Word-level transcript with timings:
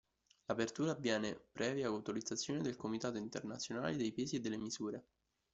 L'apertura 0.47 0.93
avviene 0.93 1.39
previa 1.51 1.85
autorizzazione 1.85 2.61
del 2.63 2.75
"Comitato 2.75 3.19
Internazionale 3.19 3.97
dei 3.97 4.11
Pesi 4.11 4.37
e 4.37 4.39
delle 4.39 4.57
Misure". 4.57 5.05